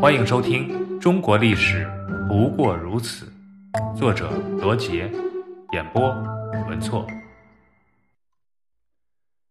[0.00, 0.68] 欢迎收听
[1.00, 1.84] 《中国历史
[2.28, 3.32] 不过如此》，
[3.98, 5.10] 作者罗杰，
[5.72, 6.08] 演播
[6.68, 7.04] 文措。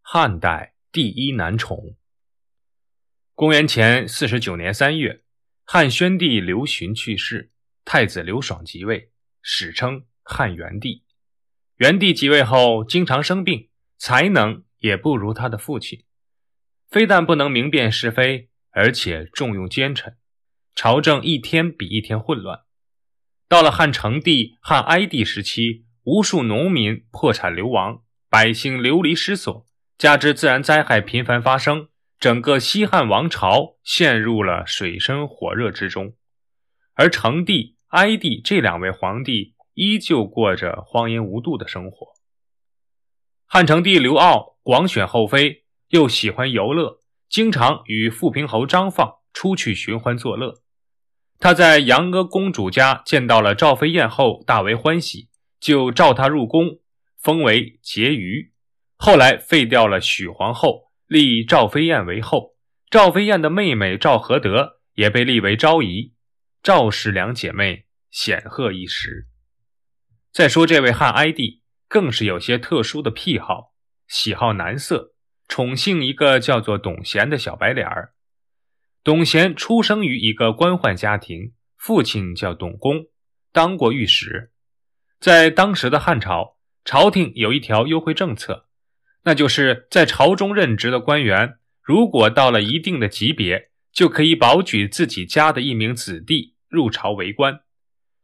[0.01, 1.97] 汉代第一男宠。
[3.35, 5.21] 公元前四十九年三月，
[5.65, 7.51] 汉宣帝刘询去世，
[7.83, 9.11] 太子刘爽即位，
[9.41, 11.03] 史称汉元帝。
[11.75, 13.67] 元帝即位后，经常生病，
[13.97, 16.05] 才能也不如他的父亲，
[16.87, 20.15] 非但不能明辨是非，而且重用奸臣。
[20.77, 22.59] 朝政一天比一天混乱，
[23.49, 29.65] 到了汉成帝、汉哀帝时期，无数农民破产流亡，百姓流离失所，
[29.97, 36.13] 加之自然灾害频繁发生，整个西汉王朝陷入了水深火热之中。
[36.93, 42.09] 而成帝、哀帝这两位皇帝依旧过着荒淫无度的生活。
[43.47, 50.61] 汉成帝刘骜广选后妃，又喜欢游乐，经常与富平侯张放出去寻欢作乐。
[51.39, 56.79] 他在杨阿公主家见到了赵飞燕后，大为欢喜，就召她入宫，
[57.21, 58.51] 封为婕妤。
[58.97, 62.55] 后来废掉了许皇后，立赵飞燕为后。
[62.89, 66.13] 赵飞燕的妹妹赵合德也被立为昭仪。
[66.63, 69.27] 赵氏两姐妹显赫一时。
[70.31, 73.73] 再说这位汉哀帝，更是有些特殊的癖好，
[74.07, 75.13] 喜好男色，
[75.47, 78.13] 宠幸一个叫做董贤的小白脸儿。
[79.07, 83.05] 董贤出生于一个官宦家庭，父亲叫董公，
[83.53, 84.51] 当过御史。
[85.17, 88.65] 在当时的汉朝，朝廷有一条优惠政策，
[89.23, 97.61] 那就是在朝中任职的官员，如果到了一定的级别，就可以保举自己家的一名子弟入朝为官。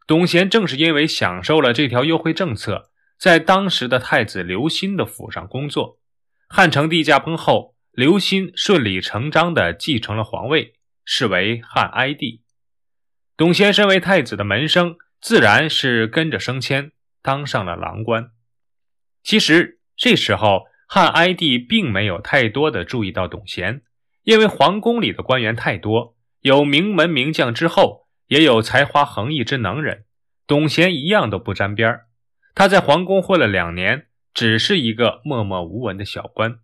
[0.05, 6.01] 董贤正是因为享受了这条优惠政策，在当时的太子刘歆的府上工作。
[6.49, 7.72] 汉成帝驾崩后。
[7.93, 10.73] 刘歆顺理成章地继承了皇位，
[11.05, 12.41] 是为汉哀帝。
[13.37, 18.31] 董贤身为太子的门生，自然是跟着升迁，当上了郎官。
[19.21, 23.83] 其实这时候，汉哀帝并没有太多的注意到董贤，
[24.23, 30.05] 因为皇宫里的官员太多，有名门名将之后，也有才华横溢之能人，
[30.47, 31.99] 董贤一样都不沾边
[32.55, 36.57] 他在皇宫混了两年，只是一个默默无闻的小官。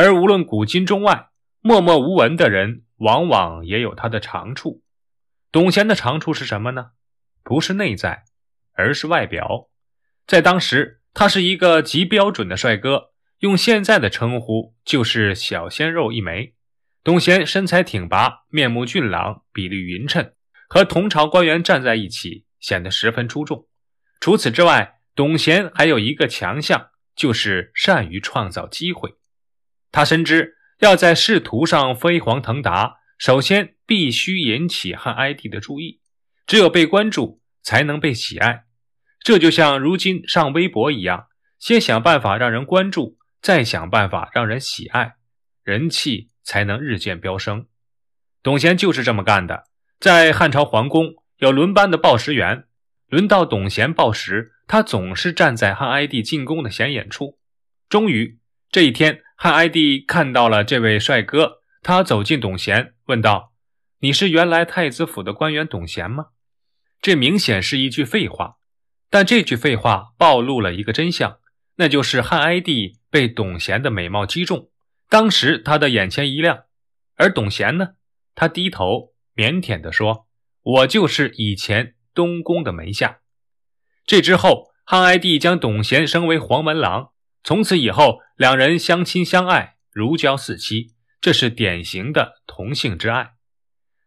[0.00, 4.84] 而无论古今中外，默默无闻的人往往也有他的长处。
[5.50, 6.90] 董贤的长处是什么呢？
[7.42, 8.22] 不是内在，
[8.74, 9.68] 而是外表。
[10.24, 13.10] 在当时，他是一个极标准的帅哥，
[13.40, 16.54] 用现在的称呼就是小鲜肉一枚。
[17.02, 20.30] 董贤身材挺拔，面目俊朗，比例匀称，
[20.68, 23.66] 和同朝官员站在一起，显得十分出众。
[24.20, 29.16] 除此之外，董贤还有一个强项，就是善于创造机会。
[29.90, 36.00] 他深知，要在仕途上飞黄腾达，首先必须引起汉哀帝的注意。
[36.46, 38.64] 只有被关注，才能被喜爱。
[39.20, 41.26] 这就像如今上微博一样，
[41.58, 45.16] 先想办法让人关注，再想办法让人喜爱，
[45.64, 47.66] 人气才能日渐飙升。
[48.42, 49.64] 董贤就是这么干的。
[49.98, 52.66] 在汉朝皇宫，有轮班的报时员，
[53.08, 57.38] 轮到董贤报时，他总是站在汉哀帝进宫的显眼处。
[57.88, 58.38] 终于
[58.70, 59.22] 这一天。
[59.40, 63.52] 汉哀帝看到了这位帅哥，他走进董贤，问道
[64.02, 66.30] ：“你是原来太子府的官员董贤吗？”
[67.00, 68.56] 这明显是一句废话，
[69.08, 71.38] 但这句废话暴露了一个真相，
[71.76, 74.70] 那就是汉哀帝被董贤的美貌击中，
[75.08, 76.64] 当时他的眼前一亮。
[77.14, 77.90] 而董贤呢，
[78.34, 80.26] 他低头腼腆地说
[80.62, 83.20] ：“我就是以前东宫的门下。”
[84.04, 87.12] 这之后，汉哀帝将董贤升为黄门郎。
[87.44, 93.32] 从此以后，两人相亲相爱，如胶似漆，这是典型的同性之爱。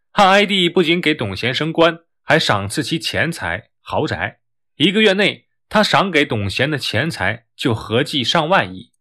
[0.10, 4.40] 汉哀帝不仅给董贤升官，还赏赐其钱财、豪宅。
[4.78, 8.94] 一个月内，他赏给董贤的钱财就合计上万亿，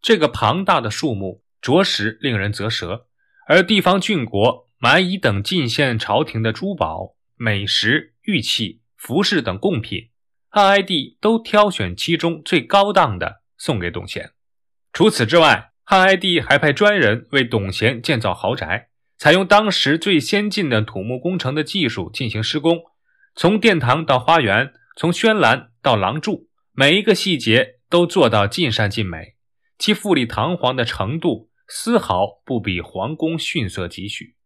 [0.00, 3.06] 这个庞大的数目着实令人啧舌。
[3.46, 10.10] 而地方郡国蛮夷等进献朝廷的珠宝、美食、玉器、服饰等贡品，
[10.48, 13.42] 汉哀帝都挑选其中最高档的。
[13.56, 14.32] 送给董贤。
[14.92, 22.78] 除此之外，汉哀帝还派专人为董贤建造豪宅，采用当时最先进的土木工程的技术进行施工，
[23.34, 29.34] 从殿堂到花园，从轩栏到廊柱，每一个细节都做到尽善尽美，
[29.78, 34.36] 其富丽堂皇的程度丝毫不比皇宫逊色几许。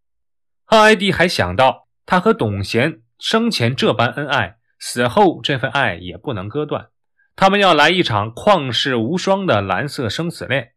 [0.64, 6.90] 汉哀帝还想到，他和董贤生前这般恩爱，死后这份爱也不能割断。
[7.36, 10.72] 他们要来一场旷世无双的蓝色生死恋，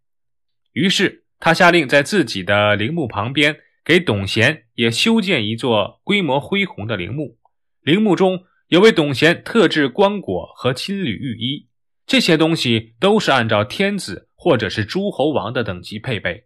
[0.73, 7.37] 于是他下令在自己的陵墓旁边给董贤也修建一座规模恢宏的陵墓，
[7.81, 11.69] 陵墓中有为董贤特制棺椁和金缕玉衣，
[12.05, 16.45] 这些东西都是按照天子或者是诸侯王的等级配备。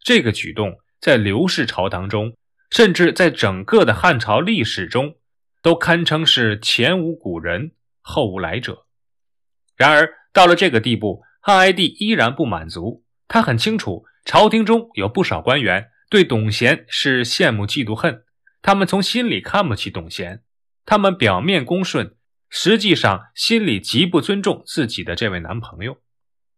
[0.00, 2.36] 这个举动在刘氏朝堂中，
[2.70, 5.14] 甚至在整个的汉朝历史中，
[5.62, 7.70] 都堪称是前无古人
[8.00, 8.83] 后无来者。
[9.76, 15.90] 然而到了这个地步，汉哀帝依然不满足，他很清楚朝廷中有不少官员。
[16.10, 18.22] 对董贤是羡慕嫉妒恨，
[18.62, 20.44] 他们从心里看不起董贤，
[20.84, 22.14] 他们表面恭顺，
[22.48, 25.98] 实际上心里极不尊重自己的这位男朋友。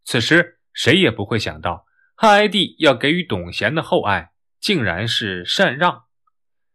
[0.04, 6.02] 此时谁也不会想到，汉哀帝要给予董贤的厚爱，竟然是禅让。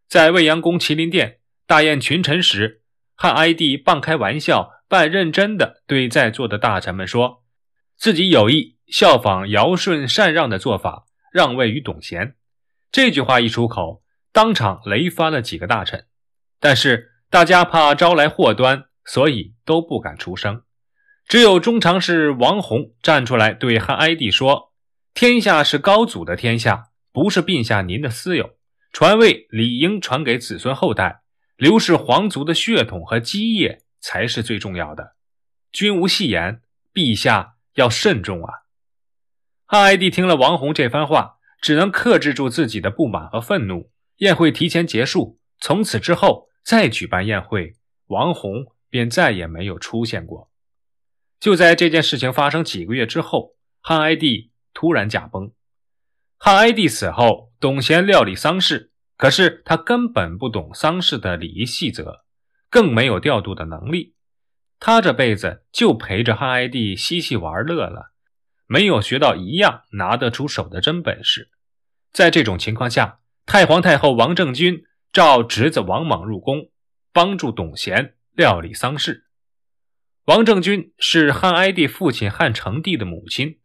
[0.07, 2.81] 在未央宫麒麟殿大宴群臣时，
[3.15, 7.45] 汉哀帝半开玩笑半认真地对在座的大臣们说，
[7.95, 12.35] 自己有意效仿尧舜禅让的做法，让位于董贤。
[12.91, 14.03] 这句话一出口，
[14.33, 16.07] 当场雷翻了几个大臣。
[16.59, 20.63] 但是大家怕招来祸端，所以都不敢出声。
[21.25, 24.73] 只有中常侍王弘站出来对汉哀帝说
[25.15, 28.57] ：“天下是高祖的天下，不是陛下您的私有。
[28.91, 31.21] 传位理应传给子孙后代，
[31.55, 35.15] 刘氏皇族的血统和基业才是最重要的。
[35.71, 36.62] 君无戏言，
[36.94, 38.53] 陛下要慎重啊！”
[39.65, 41.38] 汉哀帝听了王弘这番话。
[41.62, 43.92] 只能克制住自己的不满和愤怒。
[44.18, 47.75] 宴会提前结束，从此之后再举办宴会，
[48.07, 50.51] 王弘便再也没有出现过。
[51.39, 55.51] 就在这件事情发生几个月之后，汉哀帝突然驾崩。
[56.39, 62.25] 汉哀帝死后，董贤料理丧事，可是他根本不懂丧事的礼仪细则，
[62.71, 64.15] 更没有调度的能力。
[64.79, 68.13] 他这辈子就陪着汉哀帝嬉戏玩乐了。
[68.65, 71.50] 没有学到一样拿得出手的真本事，
[72.13, 76.71] 在这种情况下，太皇太后王政君召侄子王莽入宫，
[77.12, 79.25] 帮助董贤料理丧事。
[80.23, 83.59] 王政君是汉哀帝父亲汉成帝的母亲，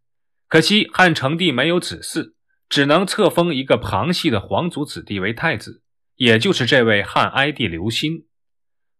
[0.49, 2.33] 可惜汉成帝没有子嗣，
[2.67, 5.81] 只能册封一个旁系的皇族子弟为太子，
[6.17, 8.25] 也就是这位汉哀帝刘歆。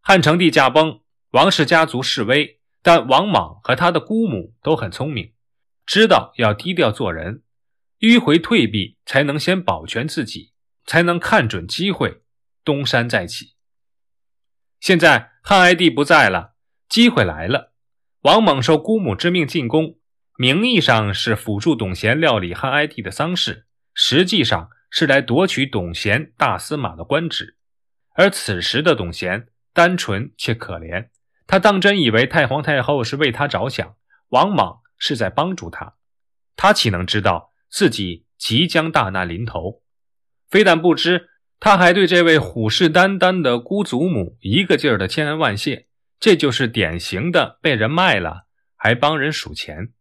[0.07, 1.01] 汉成帝驾崩，
[1.31, 5.33] 王氏家族示威，但王莽和他的姑母都很聪明。
[5.85, 7.43] 知道要低调做人，
[7.99, 10.53] 迂回退避，才能先保全自己，
[10.85, 12.21] 才能看准机会
[12.63, 13.55] 东山再起。
[14.79, 16.53] 现在汉哀帝不在了，
[16.87, 17.73] 机会来了。
[18.21, 19.99] 王莽受姑母之命进宫，
[20.37, 27.57] 名义上是辅助董贤料理汉哀帝的丧事，实际上是来夺取董贤大司马的官职。
[28.15, 31.09] 而此时的董贤单纯且可怜，
[31.45, 33.95] 他当真以为太皇太后是为他着想，
[34.29, 34.79] 王莽。
[34.99, 35.93] 是在帮助他，
[36.55, 39.83] 他岂能知道自己即将大难临头？
[40.49, 41.29] 非但不知，
[41.59, 45.85] 他还对这位虎视眈眈的姑祖母一个劲儿的千恩万谢。
[46.19, 49.93] 这就是典型的被人卖了，还帮人数钱。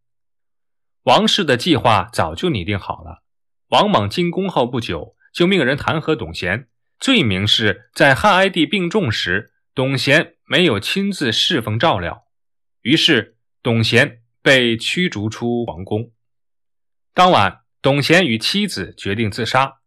[1.03, 3.21] 王氏的计划早就拟定好了。
[3.67, 6.67] 王莽进宫后不久，就命人弹劾董贤，
[6.99, 12.25] 罪名是在汉哀帝病重时，董贤没有亲自侍奉照料。
[12.81, 14.23] 于是董贤。
[14.41, 16.13] 被驱逐出皇宫。
[17.13, 19.79] 当晚，董贤与妻子决定自杀。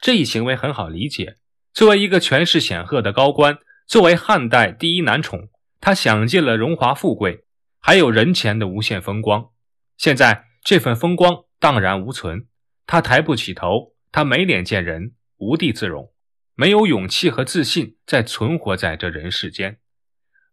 [0.00, 1.36] 这一行为很好理解。
[1.72, 7.44] 作为一个权势显赫的高官，作为汉代第一男宠，他享尽了荣华富贵，
[7.78, 9.50] 还有人前的无限风光。
[9.96, 12.48] 现在这份风光荡然无存，
[12.88, 16.12] 他抬不起头，他没脸见人，无地自容，
[16.60, 19.78] 没有勇气和自信再存活在这人世间。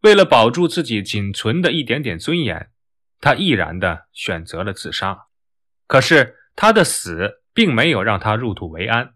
[0.03, 2.69] 为了保住自己仅存的一点点尊严。
[3.21, 5.27] 他毅然地选择了自杀，
[5.87, 9.15] 可是他的死并没有让他入土为安。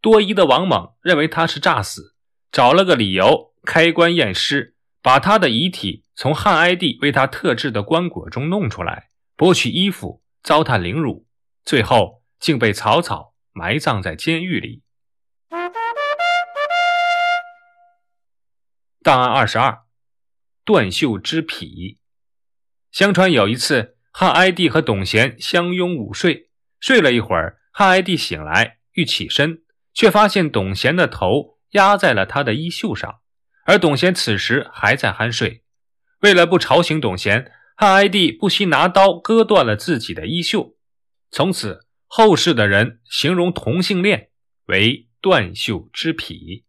[0.00, 2.14] 多疑的王猛认为他是诈死，
[2.52, 11.26] 找了个理由开棺验尸，把他的遗体从汉哀帝为他特制的棺椁中弄出来，剥去衣服，糟蹋凌辱，
[11.64, 14.82] 最后竟被草草埋葬在监狱里。
[19.02, 19.84] 档案二十二：
[20.64, 21.98] 断袖之癖。
[22.90, 26.50] 相传有一次，汉哀帝和董贤相拥午睡，
[26.80, 29.62] 睡了一会儿，汉哀帝醒来欲起身，
[29.94, 33.20] 却发现董贤的头压在了他的衣袖上，
[33.64, 35.62] 而董贤此时还在酣睡。
[36.20, 40.74] 为了不吵醒董贤，汉哀帝不惜拿刀割断了自己的衣袖。
[41.30, 44.30] 从此，后世的人形容同性恋
[44.66, 46.64] 为“断袖之癖”。